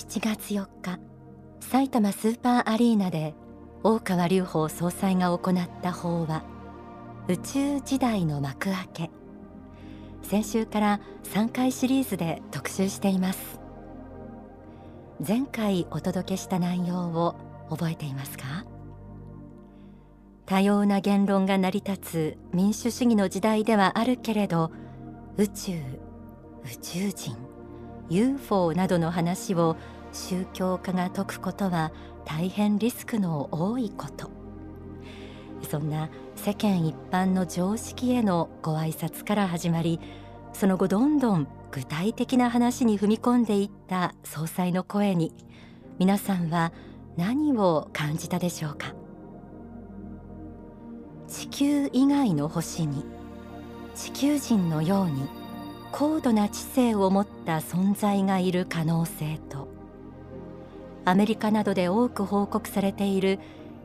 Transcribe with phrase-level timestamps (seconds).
[0.00, 0.98] 7月4日
[1.60, 3.34] 埼玉スーパーアリーナで
[3.82, 6.42] 大川隆法総裁が行った法話
[7.28, 9.10] 宇宙時代の幕開け。
[10.22, 13.60] 先週から3回シリーズで特集しています。
[15.26, 17.36] 前回お届けした内容を
[17.68, 18.64] 覚えていますか？
[20.46, 24.72] 多様な言論が成り立つ民主主義の時代ではあるけれど
[25.36, 25.72] 宇宙
[26.64, 27.49] 宇宙人。
[28.10, 29.76] UFO などの話を
[30.12, 31.92] 宗教家が説くことは
[32.24, 34.30] 大変リスクの多いこと。
[35.68, 40.00] そんな世間一般の常識へのご挨拶から始まり
[40.52, 45.32] その後どんどん具体的な話に踏み込んでいった総裁の声に
[45.98, 46.72] 皆さんは
[47.16, 48.94] 何を感じたでしょうか？
[51.28, 53.04] 地球以外の星に
[53.94, 55.28] 地球人のように
[55.92, 59.68] 高度な知性を持った存在がいる可能性と
[61.04, 63.38] アメリカなどで多く報告されている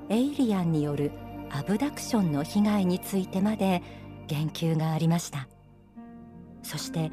[0.09, 1.11] エイリアンによる
[1.49, 3.81] アブダクションの被害についてまで
[4.27, 5.47] 言及がありました。
[6.63, 7.11] そして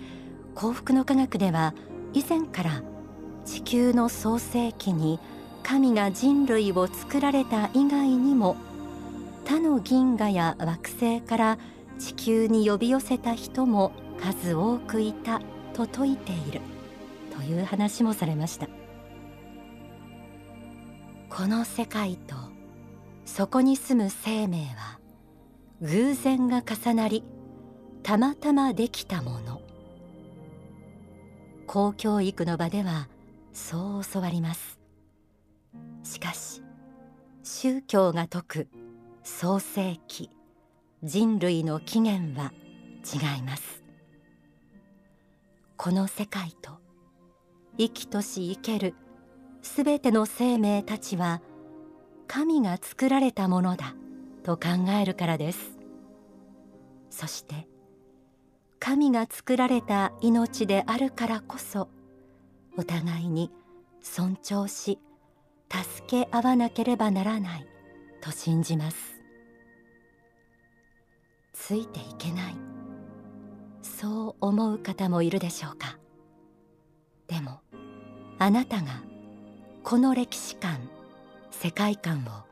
[0.55, 1.75] 幸福の科学では
[2.13, 2.83] 以前から
[3.45, 5.19] 地球の創世記に
[5.63, 8.57] 神が人類を作られた以外にも
[9.45, 11.59] 他の銀河や惑星から
[11.99, 13.93] 地球に呼び寄せた人も
[14.23, 15.41] 数多くいた
[15.75, 16.61] と説いている。
[17.35, 18.69] という話もされました。
[21.31, 22.37] この世界と
[23.25, 25.01] そこに住む生命は
[25.81, 27.25] 偶然が重なり
[28.03, 29.63] たまたまできたもの。
[31.67, 33.09] 公教育の場では
[33.55, 34.79] そう教わります。
[36.05, 36.63] しかし
[37.43, 38.69] 宗教が説く
[39.25, 40.31] 創世記
[41.03, 42.53] 人類の起源は
[43.03, 43.82] 違います。
[45.83, 46.79] この世界と
[47.77, 48.95] 生きとし生ける
[49.63, 51.43] すべての生命たちは
[52.29, 53.97] 神が作られたものだ
[54.45, 55.77] と考えるからです。
[57.11, 57.67] そして
[58.79, 61.89] 神が作られた命であるからこそ
[62.79, 63.51] お互いに
[64.01, 65.01] 尊重し
[65.69, 67.67] 助け合わなければならない
[68.21, 69.21] と信じます。
[71.53, 72.72] ついていけない。
[74.03, 75.97] そう思う方もいるでしょうか。
[77.29, 77.61] でも
[78.41, 79.01] あなたが
[79.85, 80.91] この歴史観
[81.53, 82.43] 世界観を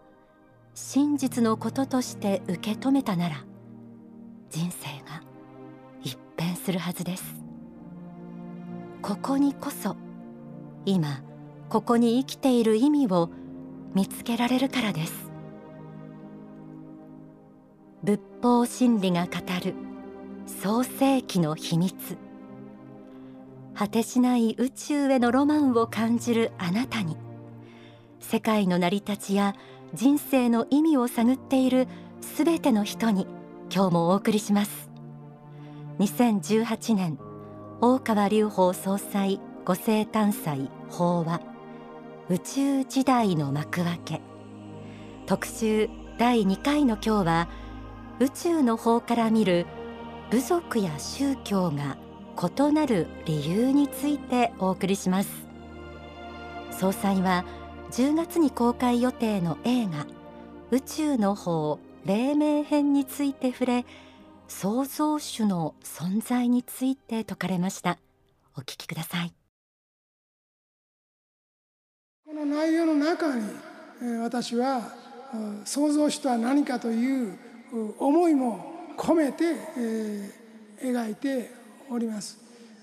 [0.75, 3.44] 真実のこととして受け止めたなら
[4.49, 5.25] 人生が
[6.05, 7.25] 一変するはずです。
[9.03, 9.97] ここにこそ
[10.87, 11.21] 今
[11.69, 13.28] ここに生きている意味を
[13.93, 15.32] 見つけられるからです。
[18.05, 19.32] 仏法真理が語
[19.65, 19.90] る
[20.47, 22.17] 創世記の秘密。
[23.75, 27.17] 果てしない宇宙へのロマンを感じるあなたに
[28.19, 29.55] 世界の成り立ちや
[29.95, 31.89] 人生の意味を探っている
[32.21, 33.27] すべての人に
[33.75, 34.91] 今日もお送りします。
[35.99, 37.19] 2018年
[37.81, 41.41] 大川隆法総裁御生誕祭法話。
[42.29, 44.21] 宇宙時代の幕開け。
[45.27, 47.49] 特集第2回の今日は
[48.21, 49.67] 宇宙の方から見る
[50.31, 51.97] 部族や宗教が
[52.41, 55.31] 異なる理由についてお送りします。
[56.71, 57.45] 総裁は
[57.91, 60.07] 10月に公開予定の映画
[60.71, 63.85] 宇宙の方黎明編について触れ
[64.47, 67.99] 創造主の存在について説かれました。
[68.57, 69.33] お聞きください。
[72.25, 73.43] この内容の中に
[74.23, 74.95] 私は
[75.65, 77.37] 創造主とは何かという
[77.99, 79.45] 思いも込めて
[80.83, 81.51] 描いて
[81.91, 82.39] おります。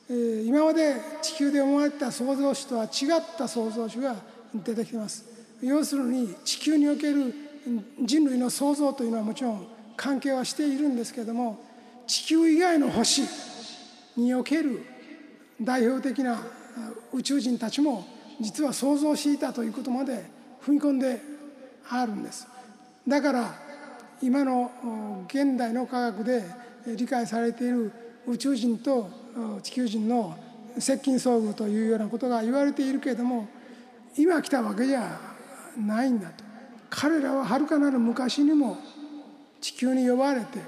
[0.09, 2.89] 今まで地球で思われた創造主とは違っ
[3.37, 4.15] た創造主が
[4.53, 5.25] 出てきてます。
[5.61, 7.33] 要するに地球における
[8.01, 11.59] 人類の創造というのはもちろん関係はしているんですけれども
[12.05, 13.23] 地球以外の星
[14.15, 14.85] における
[15.59, 16.39] 代表的な
[17.11, 18.05] 宇宙人たちも
[18.39, 20.25] 実は想像していたということまで
[20.63, 21.19] 踏み込んで
[21.89, 22.47] あるんです。
[23.07, 23.66] だから
[24.21, 24.71] 今の
[25.27, 26.43] 現代の科学で
[26.85, 27.91] 理解されている
[28.27, 29.09] 宇宙人と
[29.63, 30.37] 地球人の
[30.77, 33.47] 接近遭遇というようなことが言われているけれども
[34.17, 35.19] 今来たわけじゃ
[35.77, 36.43] ないんだと。
[36.89, 38.77] 彼らははるかなる昔にも
[39.61, 40.59] 地球に呼ばれて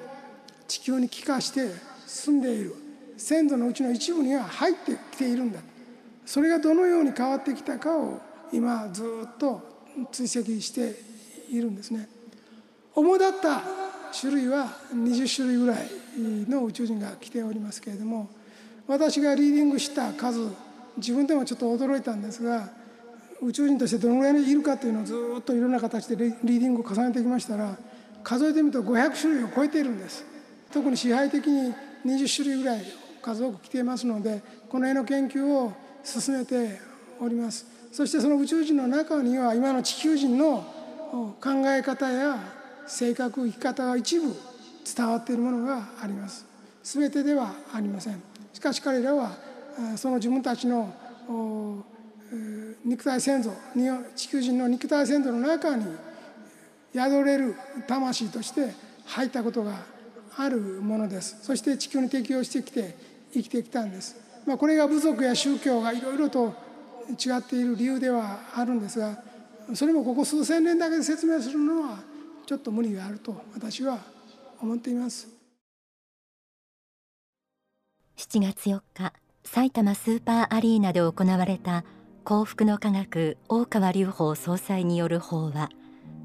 [0.68, 1.70] 地球に帰化して
[2.06, 2.76] 住んでいる。
[3.20, 5.60] 先祖のうちの一部には入ってきているんだ
[6.26, 8.22] それがどのように変わってきたかを
[8.54, 9.62] 今ずっと
[10.12, 10.96] 追跡して
[11.52, 12.08] いるんですね。
[12.96, 13.62] 主だった
[14.20, 15.90] 種類は20種類ぐらい
[16.50, 18.30] の宇宙人が来ておりますけれども
[18.88, 20.48] 私がリーディングした数
[20.98, 22.70] 自分でもちょっと驚いたんですが
[23.42, 27.78] 宇宙人としてどのぐらいいるかというのをずっといろんな形でリーディングを重ねてきましたら
[28.24, 30.26] 数えてみると500種類を超えているんです。
[30.72, 31.74] 特に支配的に
[32.06, 32.84] 20種類ぐらい
[33.22, 36.80] 数多く来ていますのでこの絵の研究を進めて
[37.22, 37.66] おります。
[37.92, 40.66] そしてその宇宙人の中には今の地球人の
[41.12, 41.38] 考
[41.68, 42.59] え方や
[42.90, 44.36] 性格生き方が一部
[44.96, 46.46] 伝わっているものがあります。
[46.84, 48.22] 全てではありません。
[48.54, 49.32] しかし彼らは
[49.96, 50.94] その自分たちの
[52.84, 53.52] 肉体先祖
[54.16, 55.86] 地球人の肉体先祖の中に
[56.94, 57.56] 宿れる
[57.88, 58.74] 魂として
[59.06, 59.74] 入ったことが
[60.38, 61.38] あるものです。
[61.42, 62.96] そして地球に適応してきて
[63.34, 64.16] 生きてきたんです、
[64.46, 66.54] まあ、これが部族や宗教がいろいろと
[67.10, 69.22] 違っている理由ではあるんですが
[69.74, 72.00] それもここ数千年だけで説明するのは
[72.50, 74.00] ちょっと無理があると私は
[74.60, 75.28] 思っています。
[78.18, 79.14] 7月4日
[79.44, 81.84] 埼玉スーパーアリーナで行われた
[82.24, 85.70] 幸福の科学大川隆法総裁による法話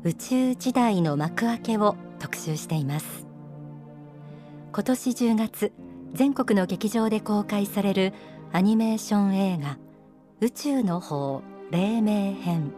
[0.03, 3.27] 宇宙時代の幕開けを特集しています。
[4.73, 5.73] 今年10月
[6.15, 8.15] 全国の劇場で公開される
[8.51, 9.77] アニメーション映画
[10.41, 12.73] 宇宙の法黎明編。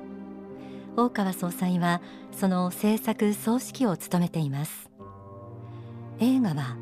[0.97, 2.01] 大川総裁は
[2.39, 4.91] その制作総指揮を務めています。
[6.21, 6.77] 映画は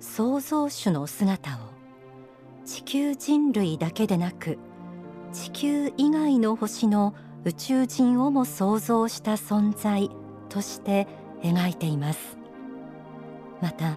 [0.00, 1.60] 創造主の姿を
[2.64, 4.58] 地球人類だけでなく
[5.32, 7.14] 地球以外の星の
[7.44, 10.10] 宇宙人をも創造した存在
[10.48, 11.06] として
[11.42, 12.36] 描いています。
[13.62, 13.96] また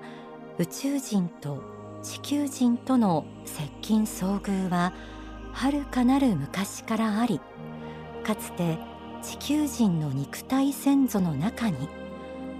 [0.60, 1.64] 宇宙人と
[2.04, 4.94] 地球人との接近遭遇は
[5.54, 7.42] 遥かなる昔からあり
[8.24, 8.78] かつて
[9.24, 11.88] 地球人の肉体先祖の中に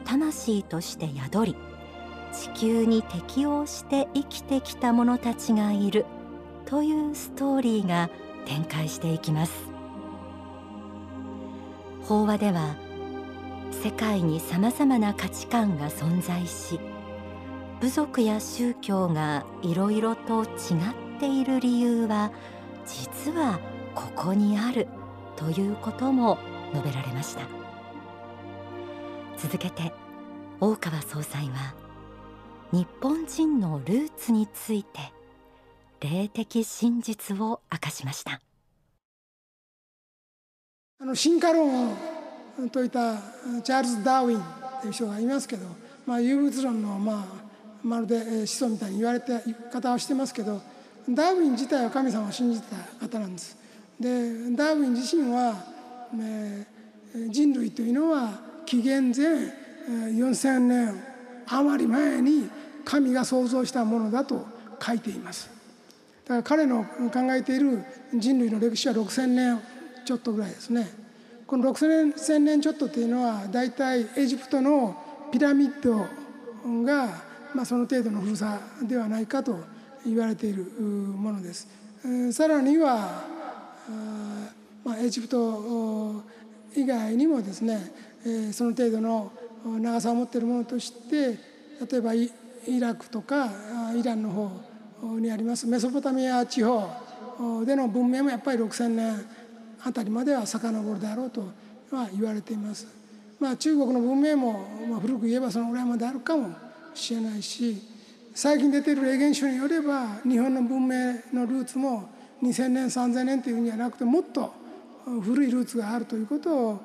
[0.06, 1.56] 魂として宿り
[2.32, 6.06] 地球に適応して生きてきた者たちがいる
[6.66, 8.10] というストーリーが
[8.46, 9.54] 展開していきます。
[12.04, 12.76] 法話では
[13.72, 16.80] 世界にさまざまな価値観が存在し
[17.80, 20.50] 部族や宗教がいろいろと違っ
[21.20, 22.32] ている理由は
[22.86, 23.60] 実は
[23.96, 24.88] ここにある
[25.36, 26.38] ということも
[26.74, 27.42] 述べられました
[29.38, 29.94] 続けて
[30.60, 31.74] 大川総裁は
[32.72, 35.00] 日本人のルーツについて
[36.02, 38.42] 霊的真実を明かしました
[41.00, 41.96] あの進化論を
[42.64, 43.18] 説いた
[43.64, 44.44] チャールズ・ダーウィン
[44.82, 45.66] という人がいますけど、
[46.06, 47.26] まあ、有物論の、まあ、
[47.84, 50.62] まるで思想みたいに言われた言い方をしてますけど
[51.10, 52.68] ダーウィン自体は神様を信じて
[53.00, 53.58] た方なんです。
[54.00, 54.10] で
[54.56, 55.56] ダーウィン自身は、
[57.30, 59.26] 人類というのは紀元前
[60.12, 61.04] 4,000年
[61.48, 62.50] 余り前に
[62.86, 64.46] 神が創造したものだと
[64.82, 65.50] 書いています。
[66.26, 67.84] だから彼の考えている
[68.14, 69.62] 人類の歴史は6,000年
[70.06, 70.90] ちょっとぐらいですね。
[71.46, 74.96] この6,000年ちょっとっていうのは大体エジプトの
[75.32, 76.08] ピラミッド
[76.84, 77.08] が、
[77.54, 79.60] まあ、その程度の古さではないかと
[80.06, 81.68] 言われているものです。
[82.32, 83.26] さらには
[84.84, 86.24] まあ、エジプト
[86.76, 87.80] 以外にもですね
[88.52, 89.32] その程度の
[89.80, 91.38] 長さを持っているものとして
[91.90, 92.30] 例えばイ
[92.80, 93.50] ラクとか
[93.96, 96.88] イランの方にありますメソポタミア地方
[97.66, 99.26] での文明もやっぱり6,000年
[99.84, 101.42] あたりまでは遡るであろうと
[101.92, 102.88] は言われています。
[103.40, 106.56] まあ、中国の文明も、まあ、古く言えばそのぐらいまであるかも
[106.94, 107.82] しれないし
[108.34, 110.96] 最近出ている霊言書によれば日本の文明
[111.34, 112.10] のルーツも
[112.42, 114.54] 2,000年3,000年というんじゃなくてもっと
[115.06, 116.80] 古いルーツがあるということを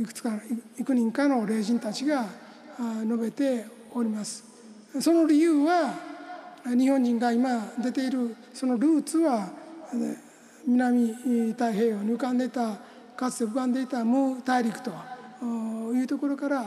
[0.00, 0.40] いくつか
[0.78, 2.26] 幾人かの霊人たちが
[3.02, 4.44] 述べております。
[5.00, 5.94] その理由は
[6.64, 9.48] 日本人が今出ているそのルーツは
[10.66, 11.14] 南
[11.52, 12.76] 太平洋に浮かんでいた
[13.16, 14.90] かつて浮かんでいたムー大陸と
[15.94, 16.64] いうところから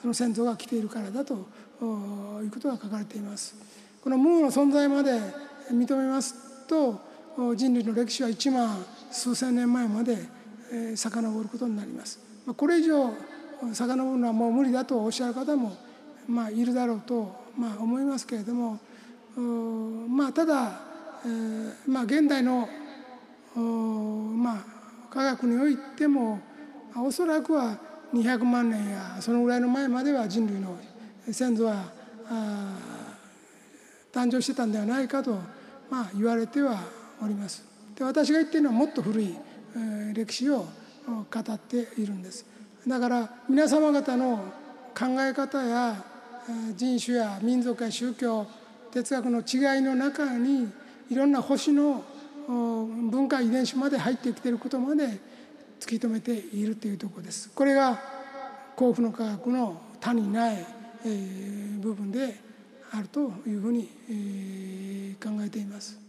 [0.00, 3.54] その先祖が来ているからだということが書かれています。
[4.02, 5.18] このムーの存在まで
[5.70, 7.00] 認めますと
[7.56, 10.16] 人類の歴史は1万数千年前まで
[10.96, 12.18] 遡ることになります。
[12.56, 13.12] これ以上
[13.72, 15.76] 遡るのはもう無理だとおっしゃる方も
[16.26, 18.78] まあいるだろうとまあ思いますけれども
[20.08, 20.80] まあただ
[21.86, 22.68] まあ現代の
[23.54, 24.64] まあ
[25.10, 26.40] 科学においても
[26.96, 27.78] おそらくは
[28.12, 30.76] 200万年やそのぐらいの前までは人類の
[31.30, 31.84] 先祖は
[34.12, 35.38] 誕生してたんではないかと、
[35.90, 36.80] まあ、言われては
[37.22, 37.64] おります。
[37.96, 39.34] で私が言っているのはもっと古い、
[40.14, 40.66] 歴史を
[41.06, 42.46] 語っているんです。
[42.86, 44.36] だから皆様方の
[44.96, 46.04] 考え方や
[46.76, 48.46] 人種や民族や宗教
[48.90, 50.68] 哲学の違いの中に
[51.10, 52.02] いろんな星の
[52.48, 55.06] 文化遺伝子まで入ってきていることまで
[55.80, 58.00] 突き止めているというところですこれが
[58.74, 60.64] 幸福の科学の他にない、
[61.04, 62.36] え、部分で
[62.92, 66.07] あるというふうに、え、考えています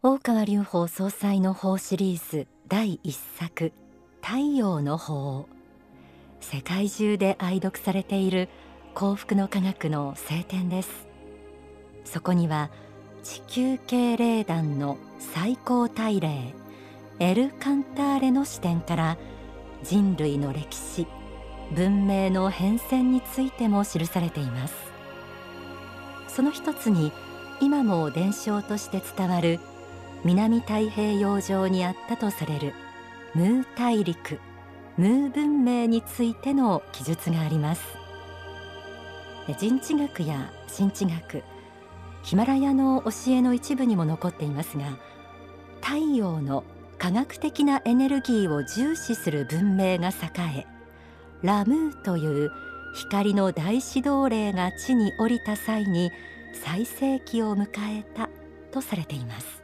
[0.00, 3.72] 大川隆法総裁の法シリーズ第一作
[4.22, 5.48] 太陽の法。
[6.38, 8.48] 世界中で愛読されている
[8.94, 11.08] 幸福の科学の聖典です。
[12.04, 12.70] そこには
[13.24, 16.54] 地球系霊団の最高大霊
[17.18, 19.18] エル・カンターレの視点から
[19.82, 21.08] 人類の歴史
[21.74, 24.76] 文明の変遷についても記されています。
[26.28, 27.10] その一つに
[27.60, 29.58] 今も伝承として伝わる
[30.24, 32.74] 南太平洋上にあったとされる
[33.34, 34.40] ムー大陸
[34.96, 37.98] ムー文明についての記述があります。
[39.56, 41.42] 人知学や新知学
[42.22, 44.98] ヒマラヤの教えの一部にも残っていますが
[45.80, 46.64] 太陽の
[46.98, 50.12] 科学的なエネルギーを重視する文明が栄
[50.58, 50.66] え
[51.42, 52.50] ラムーという
[52.94, 56.10] 光の大指導霊が地に降りた際に
[56.52, 57.68] 最盛期を迎
[58.00, 58.28] えた
[58.72, 59.57] とされています。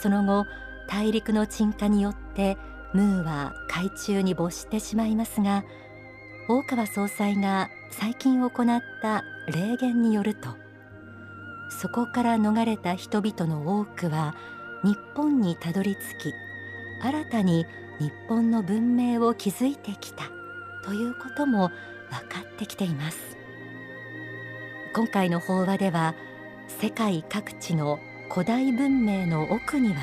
[0.00, 0.46] その後
[0.88, 2.56] 大陸の沈下によって
[2.94, 5.64] ムーは海中に没してしまいますが
[6.48, 10.48] 大川総裁が最近行った霊言によると
[11.80, 14.34] そこから逃れた人々の多くは
[14.82, 16.34] 日本にたどり着き
[17.02, 17.66] 新たに
[17.98, 20.24] 日本の文明を築いてきた
[20.84, 21.70] ということも
[22.10, 23.36] 分かってきています。
[24.94, 26.14] 今回の法話では
[26.66, 27.98] 世界各地の
[28.30, 30.00] 古代文明の奥には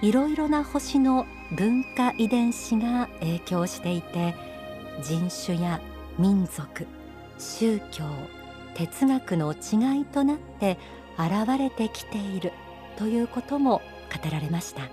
[0.00, 4.34] いろいろな星の文化遺伝子が影響していて
[5.02, 5.80] 人種や
[6.18, 6.86] 民族
[7.38, 8.04] 宗教
[8.74, 10.78] 哲学の違いとなって
[11.18, 12.52] 現れてきている
[12.96, 14.88] ということも語られました。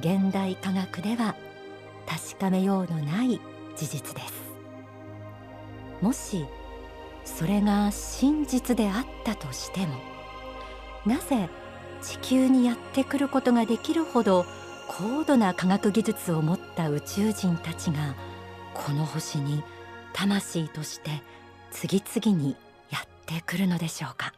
[0.00, 1.34] 現代科学では
[2.06, 3.40] 確かめようのない
[3.76, 4.32] 事実です。
[6.00, 6.46] もし
[7.24, 10.15] それが真実であったとしても
[11.06, 11.48] なぜ
[12.02, 14.44] 地球にやってくることができるほど
[14.88, 18.14] 高度な科学技術を持った宇宙人たちが
[18.74, 19.62] この星に
[20.12, 21.10] 魂として
[21.70, 22.56] 次々に
[22.90, 24.32] やってくるのでしょうか。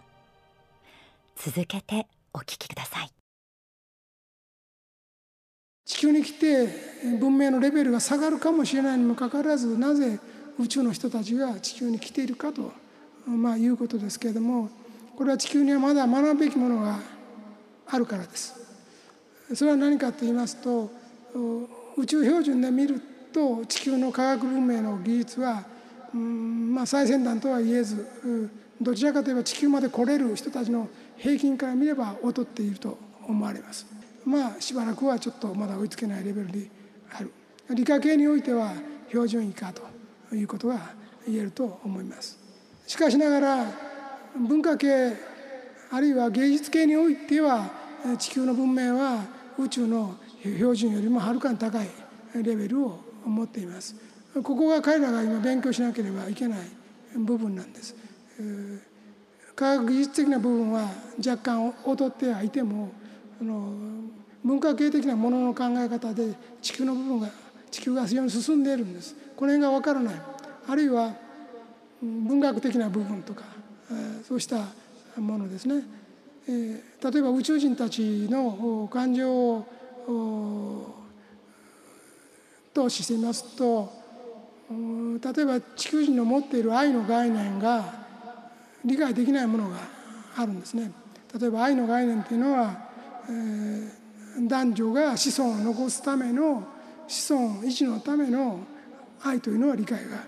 [1.37, 3.11] 続けてお聞きください。
[5.85, 6.69] 地球に来て
[7.19, 10.19] 文明のレベルが下がるかもしれないにもかかわらずなぜ
[10.59, 12.73] 宇宙の人たちが地球に来ているかと、
[13.27, 14.69] まあ、いうことですけれども
[15.19, 16.97] これは地球にはまだ学ぶべきものが
[17.89, 18.55] あるからです。
[19.53, 20.93] それは何かと言いますと
[21.97, 25.65] 宇宙標準で見ると地球の科学文明の技術は、
[26.15, 28.07] うんまあ、最先端とは言えず
[28.81, 32.97] どちらかといえば地球まで来れる人たちの平均から見れば劣っていると
[33.27, 33.87] 思われます。
[34.25, 36.71] まあしばらくはちょっとまだ追いつけないレベルで
[37.11, 37.33] ある。
[37.71, 38.73] 理科系においては
[39.09, 39.83] 標準以下と
[40.33, 40.79] いうことが
[41.27, 42.39] 言えると思います。
[42.87, 43.88] しかしながら
[44.37, 45.17] 文化系
[45.91, 47.71] あるいは芸術系においては
[48.19, 49.25] 地球の文明は
[49.59, 51.89] 宇宙の標準よりもはるかに高い
[52.35, 53.97] レベルを持っています。
[54.35, 56.59] ここが彼らが今勉強しなければいけない
[57.17, 57.97] 部分なんです。
[59.57, 62.93] 科学技術的な部分は若干劣ってはいても
[63.41, 63.73] あの
[64.45, 67.29] 文化系的なものの考え方で地球の部分が
[67.71, 69.17] 地球が非常に進んでいるんです。
[69.37, 70.15] この辺が分からない。
[70.69, 71.15] あるいは
[72.01, 73.43] 文学的な部分とか
[74.27, 74.67] そうした
[75.17, 75.83] ものですね。
[76.47, 80.95] 例えば宇宙人たちの感情を
[82.73, 83.93] としてみますと
[84.71, 88.07] 例えば地球人の持っている愛の概念が
[88.85, 89.77] 理解できないものが
[90.37, 90.93] あるんですね。
[91.39, 92.89] 例えば愛の概念というのは、
[93.29, 96.67] えー、男女が子孫を残すための
[97.07, 98.61] 子孫維持のための
[99.23, 100.25] 愛というのは理解が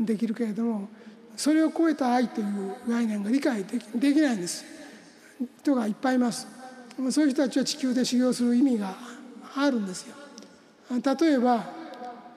[0.00, 0.88] できるけれども
[1.36, 4.64] それを超えた愛という概念が理解できできないんです。
[5.62, 6.46] 人がいっぱいいます。
[7.10, 8.94] そういう人たちは地球で修行する意味が
[9.56, 10.14] あるんですよ。
[10.90, 11.64] 例えば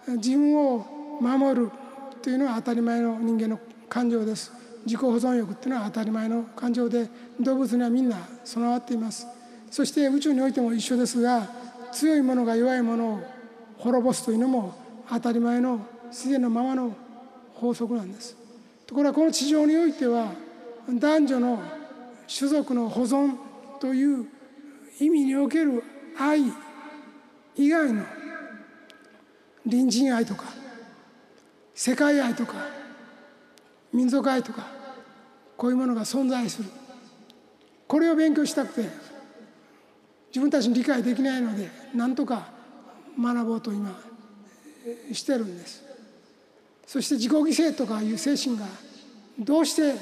[0.08, 1.72] 自分を守る
[2.22, 3.60] というのは当たり前の人間の
[3.90, 4.52] 感情です。
[4.86, 7.10] 自己保存欲っていうのは当たり前の感情で
[7.40, 9.28] 動物にはみんな備わっています。
[9.72, 11.48] そして宇宙においても一緒ですが
[11.92, 13.24] 強いものが弱いものを
[13.78, 14.74] 滅ぼすというのも
[15.10, 16.96] 当たり前の自然のままの
[17.56, 18.45] 法則なんです。
[18.88, 20.34] ところがこの地上においては
[20.88, 21.64] 男女の
[22.28, 23.36] 種族の保存
[23.80, 24.28] という
[25.00, 25.84] 意味における
[26.18, 26.44] 愛
[27.56, 28.04] 以外の
[29.64, 30.46] 隣人愛とか
[31.74, 32.54] 世界愛とか
[33.92, 34.68] 民族愛とか
[35.58, 36.70] こういうものが存在する。
[37.88, 38.90] これを勉強したくて
[40.30, 42.50] 自分たちに理解できないのでなんとか
[43.18, 43.98] 学ぼうと今
[45.12, 45.84] してるんです。
[46.86, 48.66] そして自己犠牲とかいう精神が
[49.40, 49.96] どうして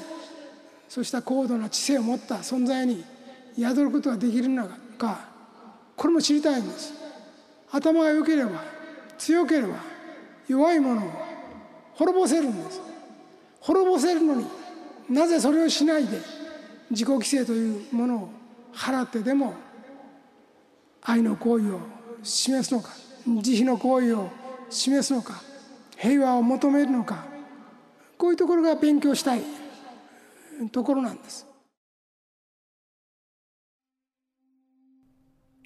[0.88, 3.04] そうした高度な知性を持った存在に
[3.58, 5.28] 宿ることができるのか
[5.96, 6.92] これも知りたいんです。
[7.70, 8.62] 頭が良ければ
[9.18, 9.76] 強ければ
[10.48, 11.10] 弱いものを
[11.94, 12.80] 滅ぼせるんです。
[13.60, 14.46] 滅ぼせるのに
[15.08, 16.18] なぜそれをしないで
[16.90, 18.28] 自己犠牲というものを
[18.74, 19.54] 払ってでも
[21.02, 21.80] 愛の行為を
[22.22, 22.90] 示すのか
[23.26, 24.30] 慈悲の行為を
[24.68, 25.42] 示すのか
[26.04, 27.24] 平和を求めるのか
[28.18, 29.42] こういうところが勉強したい
[30.70, 31.46] ところなんです。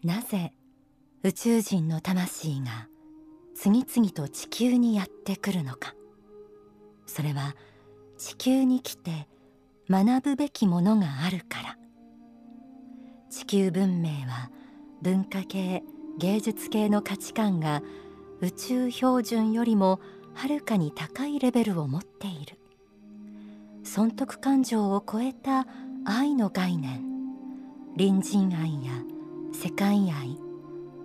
[0.04, 0.52] なぜ
[1.25, 2.87] 宇宙人の魂が
[3.57, 5.95] 次々と地球にやってくるのか。
[7.07, 7.57] それは
[8.16, 9.26] 地球に来て
[9.90, 11.78] 学ぶべきものがあるから。
[13.28, 14.52] 地球文明は
[15.02, 15.83] 文化系
[16.16, 17.83] 芸術系の価値観が
[18.40, 19.99] 宇宙標準よりも
[20.38, 22.61] はるかに高いレベルを持っている。
[23.83, 25.66] 損得感情を超えた
[26.04, 27.02] 愛の概念。
[27.97, 28.92] 隣人愛や
[29.52, 30.38] 世界愛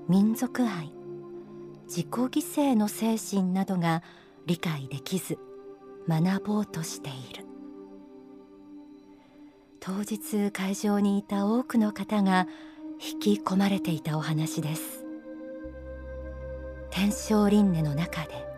[0.07, 0.93] 民族愛
[1.85, 4.03] 自己犠牲の精神などが
[4.45, 5.39] 理解できず
[6.07, 7.43] 学ぼうとしている。
[9.79, 12.47] 当日会場にいた多くの方が
[13.01, 15.03] 引き込まれていたお話です。
[16.91, 18.52] 天正輪廻の中で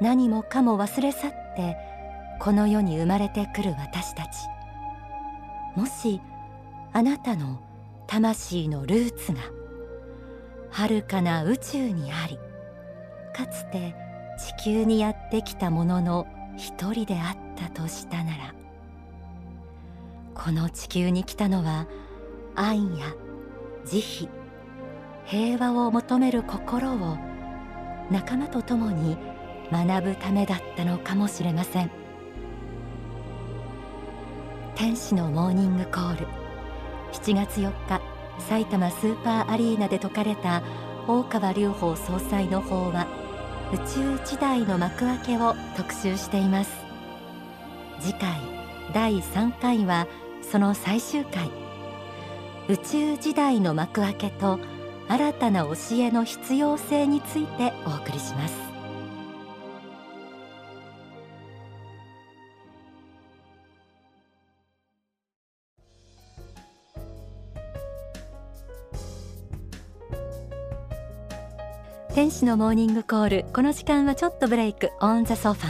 [0.00, 1.76] 何もかも忘れ去って
[2.40, 4.28] この世に生まれてくる私たち。
[5.76, 6.22] もし
[6.94, 7.60] あなたの
[8.06, 9.40] 魂のルーツが
[10.70, 12.38] 遥かな宇宙にあり
[13.34, 13.94] かつて
[14.38, 16.26] 地球にやってきたものの
[16.56, 18.54] 一人であったとしたなら
[20.34, 21.86] この地球に来たのは
[22.54, 23.14] 愛や
[23.84, 24.28] 慈悲
[25.26, 27.18] 平和を求める心を
[28.10, 29.18] 仲間と共に
[29.70, 31.90] 学ぶためだったのかもしれません。
[34.74, 36.26] 天使のモーニングコール。
[37.12, 38.00] 7月4日
[38.40, 40.62] 埼玉スーパーアリーナで説かれた
[41.08, 43.06] 大川隆法総裁の法は
[43.72, 46.70] 宇宙時代の幕開けを特集しています。
[48.00, 48.38] 次回
[48.92, 50.06] 第3回は
[50.42, 51.50] その最終回。
[52.68, 54.58] 宇宙時代の幕開けと
[55.08, 58.65] 新たな教えの必要性についてお送りします。
[72.26, 73.44] 天使のモーニングコール。
[73.52, 74.90] この時間はちょっとブレイク。
[75.00, 75.66] オンザソファ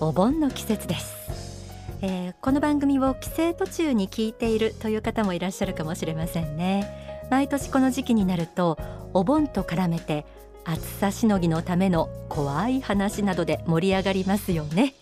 [0.00, 0.04] ー。
[0.04, 2.00] お盆の季節です。
[2.02, 7.28] えー、この番組を帰省途中に聞いているという方もいらっしゃるかもしれませんね。
[7.30, 8.76] 毎年この時期になると
[9.12, 10.26] お盆と絡めて
[10.64, 14.94] 暑さしのぎのための怖い話などで盛り上がりますよね、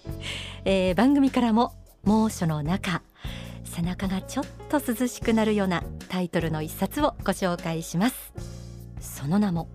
[0.66, 1.72] えー、番組からも
[2.04, 3.00] 猛暑の中
[3.64, 8.34] 背中がちょっと涼しくなるようなタイトルの一冊をご紹介します。
[9.00, 9.68] その名も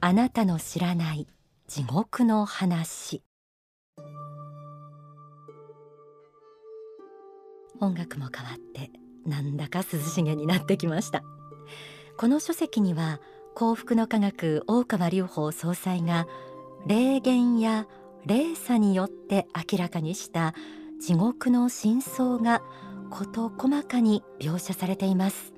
[0.00, 1.26] あなたの知らない
[1.66, 3.24] 地獄の話。
[7.80, 8.92] 音楽も変わって
[9.26, 11.24] なんだか涼しげになってきました。
[12.16, 13.20] この書籍には
[13.56, 16.28] 幸福の科学大川隆法総裁が
[16.86, 17.88] 霊言や
[18.24, 20.54] 霊差によって明らかにした
[21.00, 22.62] 地獄の真相が
[23.10, 25.57] 事細かに描写されています。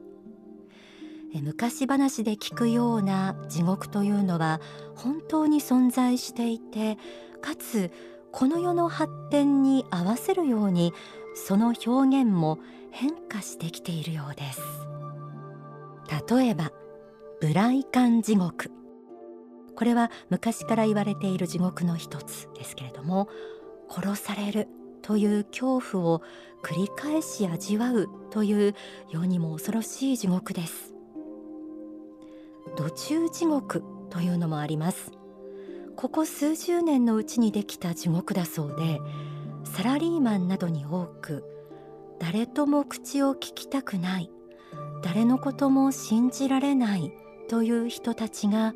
[1.38, 4.61] 昔話で聞くような地獄というのは
[4.97, 6.99] 本当に存在していて
[7.40, 7.90] かつ
[8.33, 10.93] この世の発展に合わせるように
[11.35, 12.59] その表現も
[12.90, 14.61] 変化してきているようです。
[16.29, 16.73] 例えば
[17.40, 18.71] ブライカン地獄。
[19.77, 23.29] これは昔から言われている地獄の一つですけれども
[23.88, 24.69] 殺される
[25.01, 26.23] という恐怖を
[26.62, 28.75] 繰り返し味わうという
[29.09, 30.89] 世にも恐ろしい地獄です。
[32.76, 35.12] 土中地獄というのもあります。
[36.00, 39.02] ここ数十年のうちにできた地獄だそうで
[39.64, 41.44] サラリーマンなどに多く
[42.18, 44.30] 誰とも口を聞きたくない
[45.02, 47.12] 誰のことも信じられない
[47.50, 48.74] という人たちが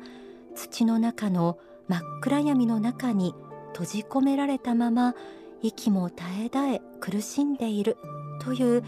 [0.53, 3.33] 土の中の真っ暗闇の中に
[3.73, 5.15] 閉じ込められたまま
[5.63, 7.97] 息も絶え絶え苦しんでいる
[8.39, 8.83] という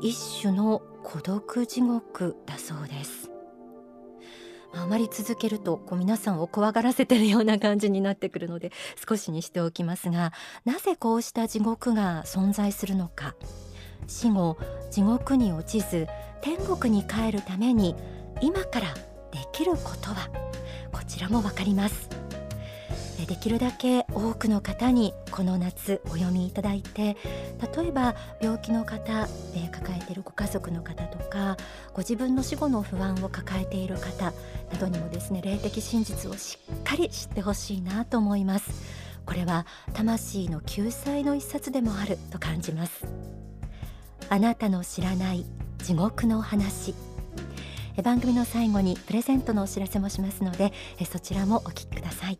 [0.00, 3.31] 一種の孤独地獄だそうです。
[4.74, 8.72] あまり続けるとこう皆さんを怖がらせてるような感じになってくるので
[9.08, 10.32] 少しにしておきますが
[10.64, 13.34] なぜこうした地獄が存在するのか。
[14.08, 14.58] 死後
[14.90, 16.08] 地獄に落ちず
[16.40, 17.94] 天国に帰るために
[18.40, 18.94] 今から
[19.30, 20.28] できることは
[20.90, 22.21] こちらも分かります。
[23.26, 27.16] できるだけ多くの方にこの夏お読みいただいて
[27.76, 31.56] 例えば病気の方、え抱えているご家族の方とか
[31.92, 34.32] ご自分の死後の不安を抱えている方
[34.72, 38.70] などにもですね霊的真実をしっかり知ってほしいなと思います。
[39.24, 43.06] これは魂の救済の一冊でもあると感じます。
[44.28, 45.46] あなたの知らない
[45.78, 46.94] 地獄の話。
[48.02, 50.72] 番組の最後にプレゼントのお知らせもしますので
[51.10, 52.38] そちらもお聞きください。